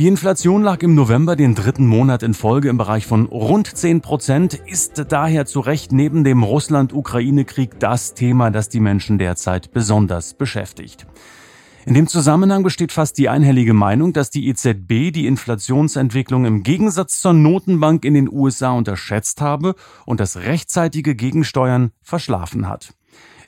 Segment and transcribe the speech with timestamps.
[0.00, 4.00] Die Inflation lag im November den dritten Monat in Folge im Bereich von rund 10
[4.00, 10.32] Prozent, ist daher zu Recht neben dem Russland-Ukraine-Krieg das Thema, das die Menschen derzeit besonders
[10.32, 11.06] beschäftigt.
[11.84, 17.20] In dem Zusammenhang besteht fast die einhellige Meinung, dass die EZB die Inflationsentwicklung im Gegensatz
[17.20, 19.74] zur Notenbank in den USA unterschätzt habe
[20.06, 22.94] und das rechtzeitige Gegensteuern verschlafen hat.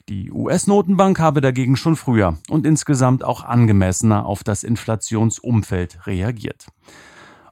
[0.09, 6.67] Die US-Notenbank habe dagegen schon früher und insgesamt auch angemessener auf das Inflationsumfeld reagiert.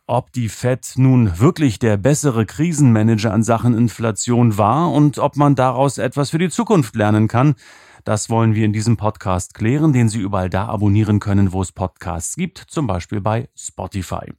[0.07, 5.55] Ob die Fed nun wirklich der bessere Krisenmanager an Sachen Inflation war und ob man
[5.55, 7.55] daraus etwas für die Zukunft lernen kann,
[8.05, 11.71] das wollen wir in diesem Podcast klären, den Sie überall da abonnieren können, wo es
[11.71, 14.33] Podcasts gibt, zum Beispiel bei Spotify.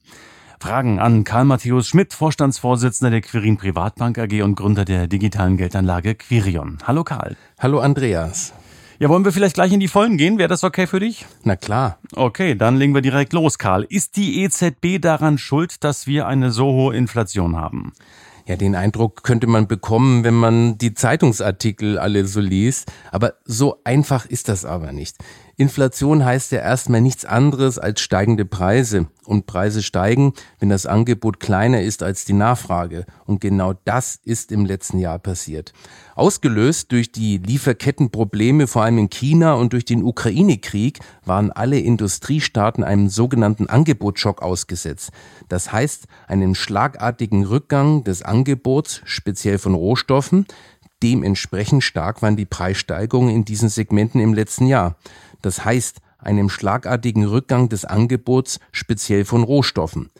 [0.62, 6.14] Fragen an Karl Matthäus Schmidt, Vorstandsvorsitzender der Quirin Privatbank AG und Gründer der digitalen Geldanlage
[6.14, 6.78] Quirion.
[6.84, 7.36] Hallo Karl.
[7.58, 8.52] Hallo Andreas.
[9.00, 10.38] Ja, wollen wir vielleicht gleich in die Vollen gehen?
[10.38, 11.26] Wäre das okay für dich?
[11.42, 11.98] Na klar.
[12.14, 13.82] Okay, dann legen wir direkt los, Karl.
[13.88, 17.92] Ist die EZB daran schuld, dass wir eine so hohe Inflation haben?
[18.46, 22.92] Ja, den Eindruck könnte man bekommen, wenn man die Zeitungsartikel alle so liest.
[23.10, 25.16] Aber so einfach ist das aber nicht.
[25.62, 29.06] Inflation heißt ja erstmal nichts anderes als steigende Preise.
[29.24, 33.06] Und Preise steigen, wenn das Angebot kleiner ist als die Nachfrage.
[33.24, 35.72] Und genau das ist im letzten Jahr passiert.
[36.16, 42.82] Ausgelöst durch die Lieferkettenprobleme vor allem in China und durch den Ukraine-Krieg waren alle Industriestaaten
[42.82, 45.10] einem sogenannten Angebotsschock ausgesetzt.
[45.48, 50.46] Das heißt, einem schlagartigen Rückgang des Angebots, speziell von Rohstoffen.
[51.02, 54.96] Dementsprechend stark waren die Preissteigerungen in diesen Segmenten im letzten Jahr.
[55.40, 60.10] Das heißt, einem schlagartigen Rückgang des Angebots speziell von Rohstoffen.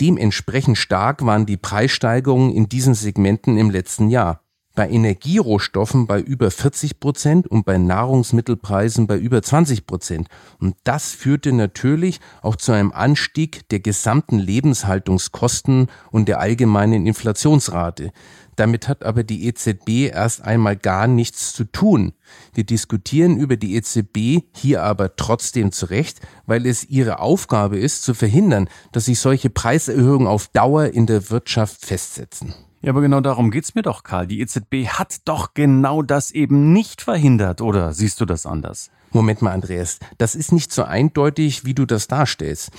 [0.00, 4.40] Dementsprechend stark waren die Preissteigerungen in diesen Segmenten im letzten Jahr.
[4.80, 10.28] Bei Energierohstoffen bei über 40 Prozent und bei Nahrungsmittelpreisen bei über 20 Prozent.
[10.58, 18.10] Und das führte natürlich auch zu einem Anstieg der gesamten Lebenshaltungskosten und der allgemeinen Inflationsrate.
[18.56, 22.14] Damit hat aber die EZB erst einmal gar nichts zu tun.
[22.54, 28.14] Wir diskutieren über die EZB hier aber trotzdem zurecht, weil es ihre Aufgabe ist, zu
[28.14, 32.54] verhindern, dass sich solche Preiserhöhungen auf Dauer in der Wirtschaft festsetzen.
[32.82, 34.26] Ja, aber genau darum geht's mir doch, Karl.
[34.26, 38.90] Die EZB hat doch genau das eben nicht verhindert, oder siehst du das anders?
[39.12, 42.70] Moment mal, Andreas, das ist nicht so eindeutig, wie du das darstellst,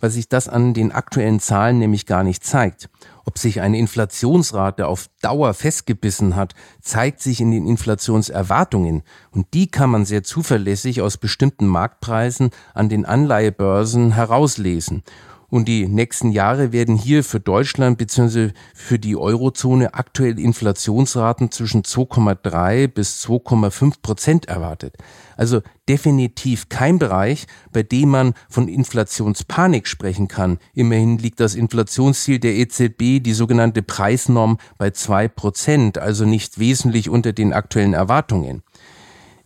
[0.00, 2.88] weil sich das an den aktuellen Zahlen nämlich gar nicht zeigt.
[3.26, 9.02] Ob sich eine Inflationsrate auf Dauer festgebissen hat, zeigt sich in den Inflationserwartungen.
[9.30, 15.02] Und die kann man sehr zuverlässig aus bestimmten Marktpreisen an den Anleihebörsen herauslesen.
[15.50, 18.50] Und die nächsten Jahre werden hier für Deutschland bzw.
[18.72, 24.96] für die Eurozone aktuell Inflationsraten zwischen 2,3 bis 2,5 Prozent erwartet.
[25.36, 30.58] Also definitiv kein Bereich, bei dem man von Inflationspanik sprechen kann.
[30.72, 37.08] Immerhin liegt das Inflationsziel der EZB, die sogenannte Preisnorm, bei zwei Prozent, also nicht wesentlich
[37.08, 38.62] unter den aktuellen Erwartungen.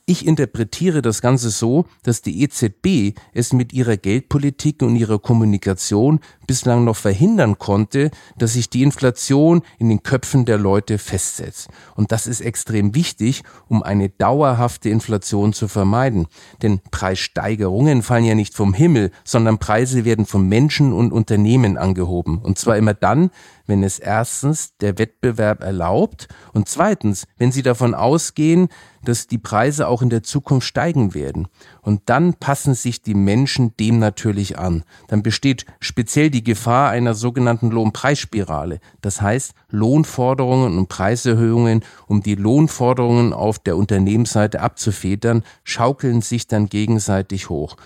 [0.06, 6.20] Ich interpretiere das Ganze so, dass die EZB es mit ihrer Geldpolitik und ihrer Kommunikation
[6.46, 11.70] bislang noch verhindern konnte, dass sich die Inflation in den Köpfen der Leute festsetzt.
[11.94, 16.26] Und das ist extrem wichtig, um eine dauerhafte Inflation zu vermeiden.
[16.60, 22.40] Denn Preissteigerungen fallen ja nicht vom Himmel, sondern Preise werden von Menschen und Unternehmen angehoben.
[22.40, 23.30] Und zwar immer dann,
[23.66, 28.68] wenn es erstens der Wettbewerb erlaubt und zweitens, wenn sie davon ausgehen,
[29.04, 31.48] dass die Preise auch in der Zukunft steigen werden.
[31.82, 34.82] Und dann passen sich die Menschen dem natürlich an.
[35.08, 38.80] Dann besteht speziell die Gefahr einer sogenannten Lohnpreisspirale.
[39.02, 46.68] Das heißt, Lohnforderungen und Preiserhöhungen, um die Lohnforderungen auf der Unternehmensseite abzufedern, schaukeln sich dann
[46.68, 47.76] gegenseitig hoch.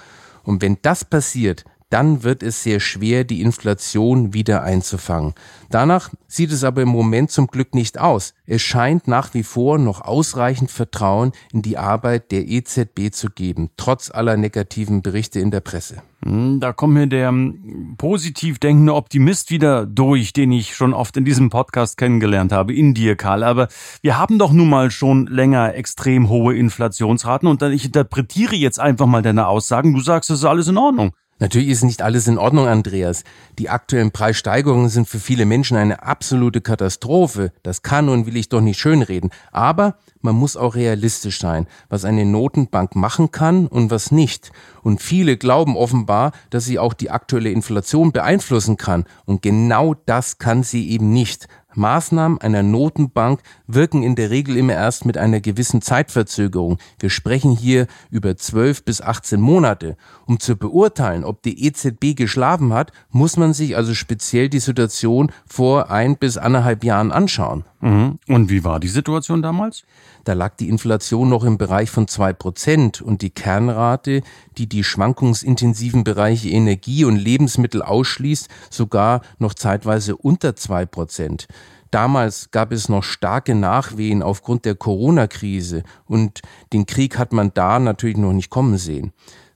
[0.44, 5.34] Und wenn das passiert, dann wird es sehr schwer, die Inflation wieder einzufangen.
[5.70, 8.34] Danach sieht es aber im Moment zum Glück nicht aus.
[8.46, 13.70] Es scheint nach wie vor noch ausreichend Vertrauen in die Arbeit der EZB zu geben,
[13.76, 16.02] trotz aller negativen Berichte in der Presse.
[16.24, 21.16] Hm, da kommt mir der hm, positiv denkende Optimist wieder durch, den ich schon oft
[21.16, 23.44] in diesem Podcast kennengelernt habe, in dir, Karl.
[23.44, 23.68] Aber
[24.02, 29.06] wir haben doch nun mal schon länger extrem hohe Inflationsraten und ich interpretiere jetzt einfach
[29.06, 29.94] mal deine Aussagen.
[29.94, 31.12] Du sagst, es ist alles in Ordnung.
[31.40, 33.22] Natürlich ist nicht alles in Ordnung, Andreas.
[33.58, 37.52] Die aktuellen Preissteigerungen sind für viele Menschen eine absolute Katastrophe.
[37.62, 39.30] Das kann und will ich doch nicht schönreden.
[39.52, 44.50] Aber man muss auch realistisch sein, was eine Notenbank machen kann und was nicht.
[44.82, 49.04] Und viele glauben offenbar, dass sie auch die aktuelle Inflation beeinflussen kann.
[49.24, 51.46] Und genau das kann sie eben nicht.
[51.78, 56.78] Maßnahmen einer Notenbank wirken in der Regel immer erst mit einer gewissen Zeitverzögerung.
[56.98, 59.96] Wir sprechen hier über 12 bis 18 Monate.
[60.26, 65.32] Um zu beurteilen, ob die EZB geschlafen hat, muss man sich also speziell die Situation
[65.46, 67.64] vor ein bis anderthalb Jahren anschauen.
[67.80, 68.18] Mhm.
[68.28, 69.84] Und wie war die Situation damals?
[70.24, 74.22] Da lag die Inflation noch im Bereich von zwei Prozent und die Kernrate,
[74.58, 81.46] die die schwankungsintensiven Bereiche Energie und Lebensmittel ausschließt, sogar noch zeitweise unter zwei Prozent.
[81.90, 86.42] Damals gab es noch starke Nachwehen aufgrund der Corona-Krise und
[86.72, 89.12] den Krieg hat man da natürlich noch nicht kommen sehen.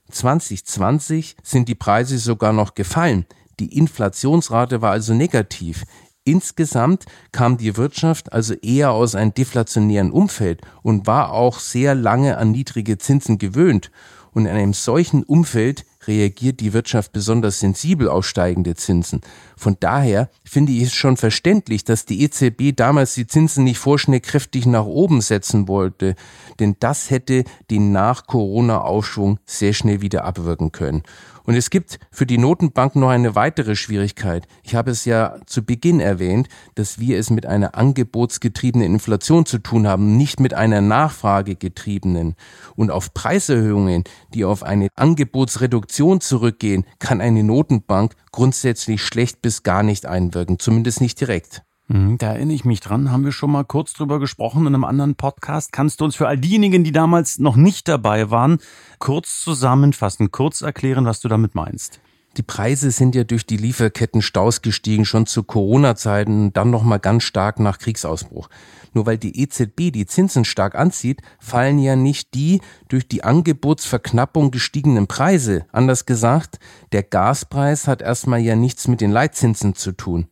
[0.09, 3.25] 2020 sind die Preise sogar noch gefallen.
[3.59, 5.83] Die Inflationsrate war also negativ.
[6.25, 12.37] Insgesamt kam die Wirtschaft also eher aus einem deflationären Umfeld und war auch sehr lange
[12.37, 13.91] an niedrige Zinsen gewöhnt.
[14.31, 19.21] Und in einem solchen Umfeld reagiert die Wirtschaft besonders sensibel auf steigende Zinsen.
[19.55, 24.19] Von daher finde ich es schon verständlich, dass die EZB damals die Zinsen nicht vorschnell
[24.19, 26.15] kräftig nach oben setzen wollte,
[26.59, 31.03] denn das hätte den Nach-Corona-Aufschwung sehr schnell wieder abwirken können.
[31.45, 34.47] Und es gibt für die Notenbank noch eine weitere Schwierigkeit.
[34.63, 39.57] Ich habe es ja zu Beginn erwähnt, dass wir es mit einer angebotsgetriebenen Inflation zu
[39.57, 42.35] tun haben, nicht mit einer nachfragegetriebenen.
[42.75, 44.03] Und auf Preiserhöhungen,
[44.33, 51.01] die auf eine Angebotsreduktion zurückgehen, kann eine Notenbank grundsätzlich schlecht bis gar nicht einwirken, zumindest
[51.01, 51.63] nicht direkt.
[51.93, 54.83] Mhm, da erinnere ich mich dran, haben wir schon mal kurz drüber gesprochen in einem
[54.83, 55.71] anderen Podcast.
[55.71, 58.57] Kannst du uns für all diejenigen, die damals noch nicht dabei waren,
[58.97, 61.99] kurz zusammenfassen, kurz erklären, was du damit meinst?
[62.35, 67.59] Die Preise sind ja durch die Lieferketten-Staus gestiegen, schon zu Corona-Zeiten, dann nochmal ganz stark
[67.59, 68.49] nach Kriegsausbruch.
[68.93, 74.49] Nur weil die EZB die Zinsen stark anzieht, fallen ja nicht die durch die Angebotsverknappung
[74.49, 75.67] gestiegenen Preise.
[75.71, 76.57] Anders gesagt,
[76.91, 80.27] der Gaspreis hat erstmal ja nichts mit den Leitzinsen zu tun.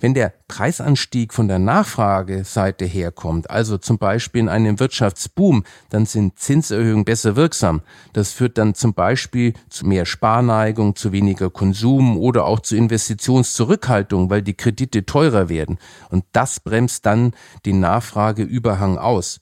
[0.00, 6.38] Wenn der Preisanstieg von der Nachfrageseite herkommt, also zum Beispiel in einem Wirtschaftsboom, dann sind
[6.38, 7.82] Zinserhöhungen besser wirksam.
[8.12, 14.30] Das führt dann zum Beispiel zu mehr Sparneigung, zu weniger Konsum oder auch zu Investitionszurückhaltung,
[14.30, 15.78] weil die Kredite teurer werden.
[16.10, 17.32] Und das bremst dann
[17.66, 19.40] den Nachfrageüberhang aus.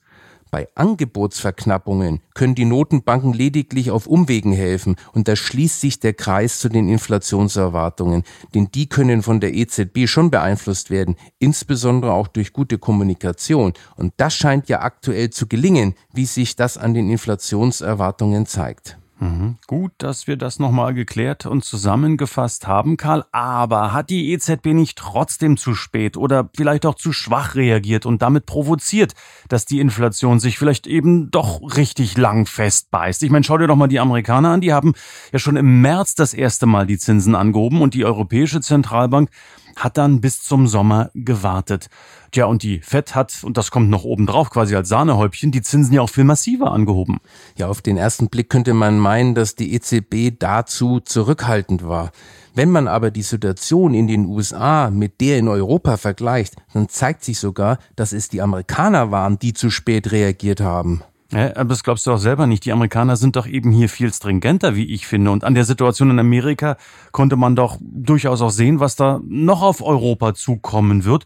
[0.53, 4.97] Bei Angebotsverknappungen können die Notenbanken lediglich auf Umwegen helfen.
[5.11, 8.21] Und da schließt sich der Kreis zu den Inflationserwartungen,
[8.53, 13.73] denn die können von der EZB schon beeinflusst werden, insbesondere auch durch gute Kommunikation.
[13.95, 18.99] Und das scheint ja aktuell zu gelingen, wie sich das an den Inflationserwartungen zeigt.
[19.19, 19.57] Mhm.
[19.67, 23.25] Gut, dass wir das nochmal geklärt und zusammengefasst haben, Karl.
[23.31, 28.21] Aber hat die EZB nicht trotzdem zu spät oder vielleicht auch zu schwach reagiert und
[28.21, 29.13] damit provoziert,
[29.49, 33.23] dass die Inflation sich vielleicht eben doch richtig lang festbeißt?
[33.23, 34.61] Ich meine, schau dir doch mal die Amerikaner an.
[34.61, 34.93] Die haben
[35.31, 39.29] ja schon im März das erste Mal die Zinsen angehoben und die Europäische Zentralbank
[39.75, 41.89] hat dann bis zum Sommer gewartet.
[42.31, 45.61] Tja, und die FED hat, und das kommt noch oben drauf, quasi als Sahnehäubchen, die
[45.61, 47.19] Zinsen ja auch viel massiver angehoben.
[47.57, 52.11] Ja, auf den ersten Blick könnte man meinen, dass die EZB dazu zurückhaltend war.
[52.55, 57.23] Wenn man aber die Situation in den USA mit der in Europa vergleicht, dann zeigt
[57.23, 61.03] sich sogar, dass es die Amerikaner waren, die zu spät reagiert haben.
[61.33, 62.65] Ja, aber das glaubst du auch selber nicht.
[62.65, 65.31] Die Amerikaner sind doch eben hier viel stringenter, wie ich finde.
[65.31, 66.77] Und an der Situation in Amerika
[67.11, 71.25] konnte man doch durchaus auch sehen, was da noch auf Europa zukommen wird.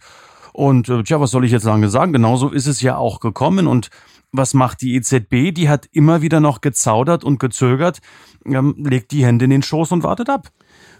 [0.54, 2.14] Und äh, tja, was soll ich jetzt lange sagen?
[2.14, 3.68] Genauso ist es ja auch gekommen.
[3.68, 3.90] Und
[4.32, 5.54] was macht die EZB?
[5.54, 8.00] Die hat immer wieder noch gezaudert und gezögert,
[8.46, 10.48] ähm, legt die Hände in den Schoß und wartet ab.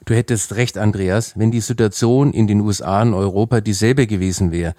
[0.06, 4.74] Du hättest recht, Andreas, wenn die Situation in den USA und Europa dieselbe gewesen wäre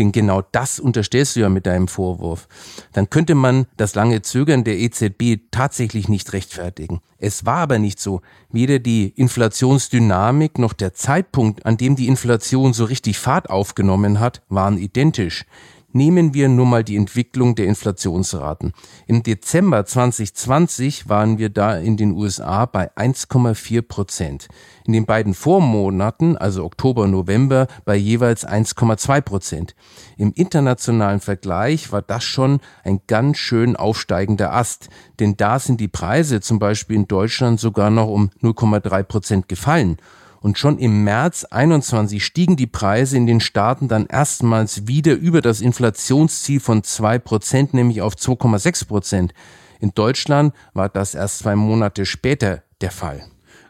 [0.00, 2.48] denn genau das unterstellst du ja mit deinem Vorwurf,
[2.92, 7.00] dann könnte man das lange Zögern der EZB tatsächlich nicht rechtfertigen.
[7.18, 8.22] Es war aber nicht so.
[8.50, 14.42] Weder die Inflationsdynamik noch der Zeitpunkt, an dem die Inflation so richtig Fahrt aufgenommen hat,
[14.48, 15.44] waren identisch.
[15.92, 18.72] Nehmen wir nur mal die Entwicklung der Inflationsraten.
[19.08, 24.48] Im Dezember 2020 waren wir da in den USA bei 1,4 Prozent.
[24.84, 29.74] In den beiden Vormonaten, also Oktober, November, bei jeweils 1,2 Prozent.
[30.16, 35.88] Im internationalen Vergleich war das schon ein ganz schön aufsteigender Ast, denn da sind die
[35.88, 39.96] Preise zum Beispiel in Deutschland sogar noch um 0,3 Prozent gefallen.
[40.40, 45.42] Und schon im März 21 stiegen die Preise in den Staaten dann erstmals wieder über
[45.42, 49.34] das Inflationsziel von zwei Prozent, nämlich auf 2,6 Prozent.
[49.80, 53.22] In Deutschland war das erst zwei Monate später der Fall.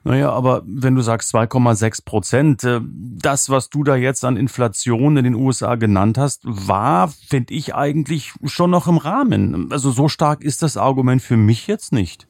[0.02, 5.16] Naja, aber wenn du sagst 2,6 Prozent, äh, das, was du da jetzt an Inflation
[5.18, 9.70] in den USA genannt hast, war, finde ich, eigentlich schon noch im Rahmen.
[9.70, 12.29] Also so stark ist das Argument für mich jetzt nicht.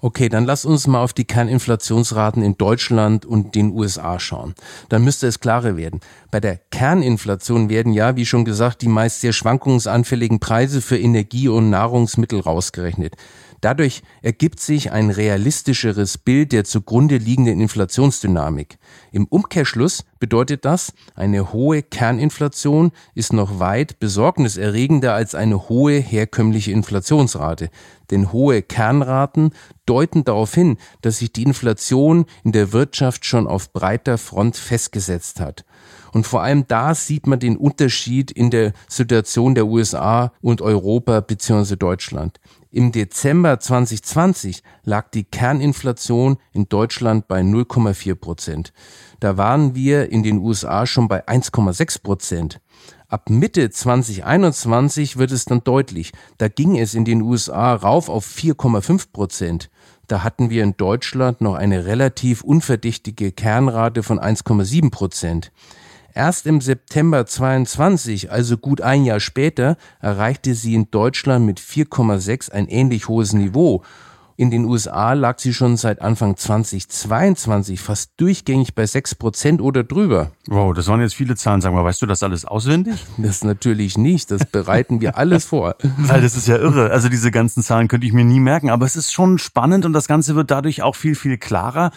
[0.00, 4.54] Okay, dann lass uns mal auf die Kerninflationsraten in Deutschland und den USA schauen.
[4.88, 6.00] Dann müsste es klarer werden.
[6.30, 11.48] Bei der Kerninflation werden ja, wie schon gesagt, die meist sehr schwankungsanfälligen Preise für Energie
[11.48, 13.14] und Nahrungsmittel rausgerechnet.
[13.60, 18.78] Dadurch ergibt sich ein realistischeres Bild der zugrunde liegenden Inflationsdynamik.
[19.12, 26.72] Im Umkehrschluss bedeutet das, eine hohe Kerninflation ist noch weit besorgniserregender als eine hohe herkömmliche
[26.72, 27.70] Inflationsrate.
[28.10, 29.50] Denn hohe Kernraten
[29.84, 35.38] deuten darauf hin, dass sich die Inflation in der Wirtschaft schon auf breiter Front festgesetzt
[35.38, 35.64] hat.
[36.12, 41.20] Und vor allem da sieht man den Unterschied in der Situation der USA und Europa
[41.20, 41.76] bzw.
[41.76, 42.40] Deutschland.
[42.72, 48.72] Im Dezember 2020 lag die Kerninflation in Deutschland bei 0,4 Prozent.
[49.18, 52.60] Da waren wir in den USA schon bei 1,6 Prozent.
[53.08, 56.12] Ab Mitte 2021 wird es dann deutlich.
[56.38, 59.70] Da ging es in den USA rauf auf 4,5 Prozent.
[60.06, 65.50] Da hatten wir in Deutschland noch eine relativ unverdächtige Kernrate von 1,7 Prozent.
[66.14, 72.50] Erst im September 22, also gut ein Jahr später, erreichte sie in Deutschland mit 4,6
[72.50, 73.82] ein ähnlich hohes Niveau
[74.40, 79.84] in den USA lag sie schon seit Anfang 2022 fast durchgängig bei 6 Prozent oder
[79.84, 80.30] drüber.
[80.46, 81.60] Wow, das waren jetzt viele Zahlen.
[81.60, 83.04] Sag mal, weißt du das alles auswendig?
[83.18, 84.30] Das natürlich nicht.
[84.30, 85.76] Das bereiten wir alles vor.
[85.98, 86.90] Weil das ist ja irre.
[86.90, 88.70] Also diese ganzen Zahlen könnte ich mir nie merken.
[88.70, 91.90] Aber es ist schon spannend und das Ganze wird dadurch auch viel, viel klarer.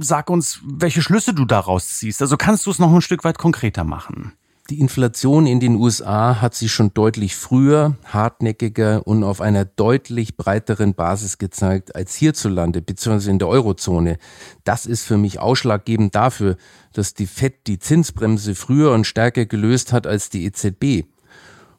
[0.00, 2.22] Sag uns, welche Schlüsse du daraus ziehst.
[2.22, 4.32] Also kannst du es noch ein Stück weit konkreter machen?
[4.70, 10.38] Die Inflation in den USA hat sich schon deutlich früher, hartnäckiger und auf einer deutlich
[10.38, 13.28] breiteren Basis gezeigt als hierzulande bzw.
[13.28, 14.16] in der Eurozone.
[14.64, 16.56] Das ist für mich ausschlaggebend dafür,
[16.94, 21.04] dass die Fed die Zinsbremse früher und stärker gelöst hat als die EZB.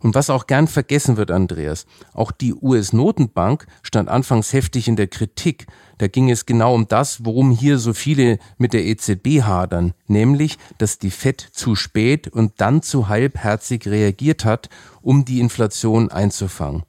[0.05, 5.07] Und was auch gern vergessen wird, Andreas, auch die US-Notenbank stand anfangs heftig in der
[5.07, 5.65] Kritik.
[5.97, 10.59] Da ging es genau um das, worum hier so viele mit der EZB hadern, nämlich,
[10.77, 14.69] dass die Fed zu spät und dann zu halbherzig reagiert hat,
[15.01, 16.83] um die Inflation einzufangen.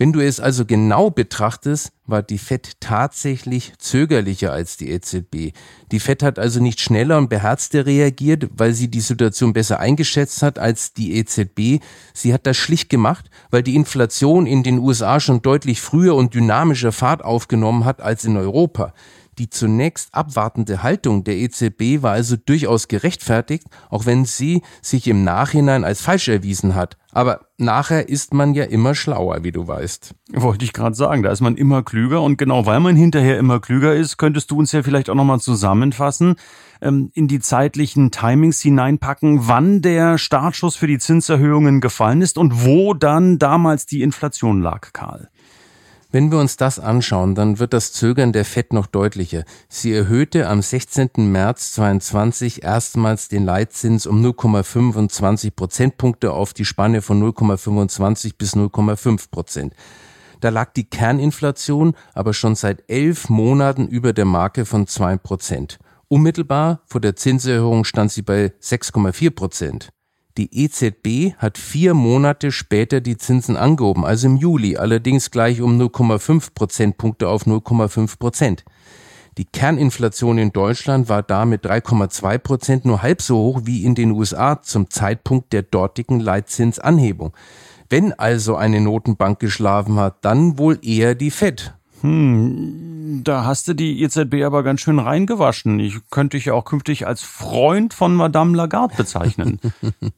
[0.00, 5.52] Wenn du es also genau betrachtest, war die FED tatsächlich zögerlicher als die EZB.
[5.92, 10.42] Die FED hat also nicht schneller und beherzter reagiert, weil sie die Situation besser eingeschätzt
[10.42, 11.84] hat als die EZB.
[12.14, 16.32] Sie hat das schlicht gemacht, weil die Inflation in den USA schon deutlich früher und
[16.32, 18.94] dynamischer Fahrt aufgenommen hat als in Europa.
[19.38, 25.24] Die zunächst abwartende Haltung der EZB war also durchaus gerechtfertigt, auch wenn sie sich im
[25.24, 26.96] Nachhinein als falsch erwiesen hat.
[27.12, 30.14] Aber nachher ist man ja immer schlauer, wie du weißt.
[30.32, 33.60] Wollte ich gerade sagen, da ist man immer klüger und genau weil man hinterher immer
[33.60, 36.36] klüger ist, könntest du uns ja vielleicht auch nochmal zusammenfassen,
[36.80, 42.64] ähm, in die zeitlichen Timings hineinpacken, wann der Startschuss für die Zinserhöhungen gefallen ist und
[42.64, 45.30] wo dann damals die Inflation lag, Karl.
[46.12, 49.44] Wenn wir uns das anschauen, dann wird das Zögern der FED noch deutlicher.
[49.68, 51.10] Sie erhöhte am 16.
[51.30, 59.30] März 22 erstmals den Leitzins um 0,25 Prozentpunkte auf die Spanne von 0,25 bis 0,5
[59.30, 59.74] Prozent.
[60.40, 65.78] Da lag die Kerninflation aber schon seit elf Monaten über der Marke von zwei Prozent.
[66.08, 69.90] Unmittelbar vor der Zinserhöhung stand sie bei 6,4 Prozent.
[70.38, 75.80] Die EZB hat vier Monate später die Zinsen angehoben, also im Juli, allerdings gleich um
[75.80, 78.64] 0,5 Prozentpunkte auf 0,5 Prozent.
[79.38, 84.12] Die Kerninflation in Deutschland war damit 3,2 Prozent nur halb so hoch wie in den
[84.12, 87.32] USA zum Zeitpunkt der dortigen Leitzinsanhebung.
[87.88, 91.74] Wenn also eine Notenbank geschlafen hat, dann wohl eher die Fed.
[92.02, 95.78] Hm, da hast du die EZB aber ganz schön reingewaschen.
[95.80, 99.58] Ich könnte dich ja auch künftig als Freund von Madame Lagarde bezeichnen.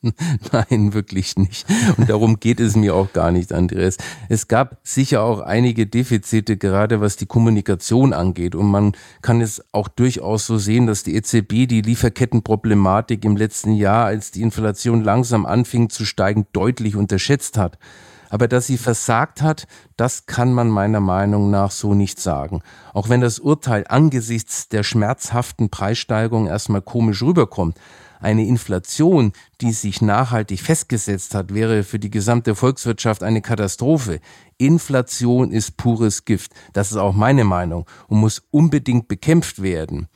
[0.52, 1.66] Nein, wirklich nicht.
[1.96, 3.96] Und darum geht es mir auch gar nicht, Andreas.
[4.28, 8.54] Es gab sicher auch einige Defizite, gerade was die Kommunikation angeht.
[8.54, 13.72] Und man kann es auch durchaus so sehen, dass die EZB die Lieferkettenproblematik im letzten
[13.72, 17.78] Jahr, als die Inflation langsam anfing zu steigen, deutlich unterschätzt hat.
[18.32, 19.66] Aber dass sie versagt hat,
[19.98, 22.62] das kann man meiner Meinung nach so nicht sagen.
[22.94, 27.78] Auch wenn das Urteil angesichts der schmerzhaften Preissteigerung erstmal komisch rüberkommt.
[28.20, 34.20] Eine Inflation, die sich nachhaltig festgesetzt hat, wäre für die gesamte Volkswirtschaft eine Katastrophe.
[34.56, 36.52] Inflation ist pures Gift.
[36.72, 40.08] Das ist auch meine Meinung und muss unbedingt bekämpft werden.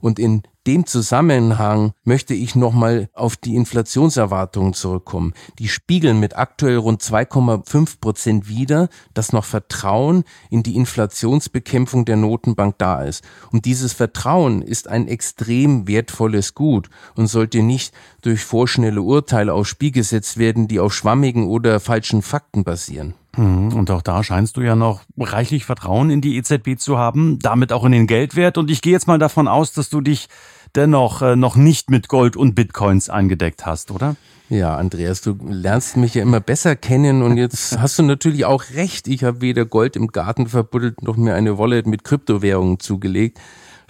[0.00, 5.32] Und in dem Zusammenhang möchte ich nochmal auf die Inflationserwartungen zurückkommen.
[5.58, 12.16] Die spiegeln mit aktuell rund 2,5 Prozent wider, dass noch Vertrauen in die Inflationsbekämpfung der
[12.16, 13.24] Notenbank da ist.
[13.52, 19.70] Und dieses Vertrauen ist ein extrem wertvolles Gut und sollte nicht durch vorschnelle Urteile aufs
[19.70, 23.14] Spiel gesetzt werden, die auf schwammigen oder falschen Fakten basieren.
[23.40, 27.38] Mhm, und auch da scheinst du ja noch reichlich Vertrauen in die EZB zu haben,
[27.38, 28.58] damit auch in den Geldwert.
[28.58, 30.28] Und ich gehe jetzt mal davon aus, dass du dich
[30.76, 34.16] dennoch äh, noch nicht mit Gold und Bitcoins eingedeckt hast, oder?
[34.50, 38.64] Ja, Andreas, du lernst mich ja immer besser kennen und jetzt hast du natürlich auch
[38.74, 39.08] recht.
[39.08, 43.38] Ich habe weder Gold im Garten verbuddelt noch mir eine Wallet mit Kryptowährungen zugelegt.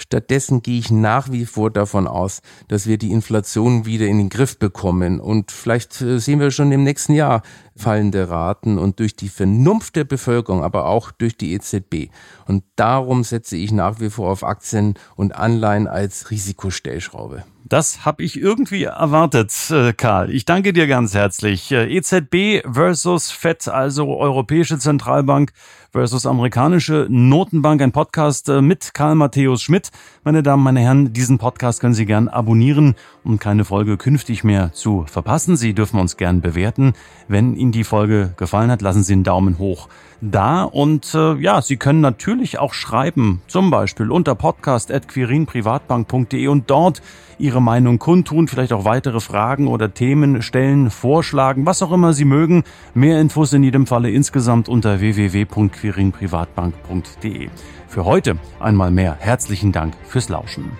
[0.00, 4.28] Stattdessen gehe ich nach wie vor davon aus, dass wir die Inflation wieder in den
[4.28, 5.20] Griff bekommen.
[5.20, 7.42] Und vielleicht äh, sehen wir schon im nächsten Jahr
[7.76, 12.10] fallende Raten und durch die Vernunft der Bevölkerung, aber auch durch die EZB.
[12.46, 17.44] Und darum setze ich nach wie vor auf Aktien und Anleihen als Risikostellschraube.
[17.70, 20.32] Das habe ich irgendwie erwartet, äh, Karl.
[20.32, 21.70] Ich danke dir ganz herzlich.
[21.70, 25.52] Äh, EZB versus FED, also Europäische Zentralbank
[25.92, 29.90] versus amerikanische Notenbank, ein Podcast äh, mit Karl Matthäus Schmidt.
[30.24, 34.72] Meine Damen, meine Herren, diesen Podcast können Sie gern abonnieren, um keine Folge künftig mehr
[34.72, 35.56] zu verpassen.
[35.56, 36.94] Sie dürfen uns gern bewerten.
[37.28, 39.88] Wenn Ihnen die Folge gefallen hat, lassen Sie einen Daumen hoch
[40.20, 47.00] da und äh, ja, Sie können natürlich auch schreiben, zum Beispiel unter podcast.quirinprivatbank.de und dort
[47.38, 52.24] Ihre Meinung kundtun, vielleicht auch weitere Fragen oder Themen stellen, vorschlagen, was auch immer Sie
[52.24, 52.64] mögen.
[52.94, 57.48] Mehr Infos in jedem Falle insgesamt unter www.quirinprivatbank.de.
[57.86, 60.72] Für heute einmal mehr herzlichen Dank fürs Lauschen.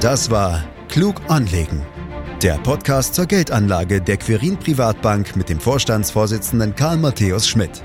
[0.00, 1.80] Das war Klug anlegen
[2.42, 7.84] der Podcast zur Geldanlage der Quirin Privatbank mit dem Vorstandsvorsitzenden Karl Matthäus Schmidt.